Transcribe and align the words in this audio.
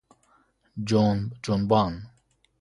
جنب 0.87 1.33
جنبان 1.43 2.09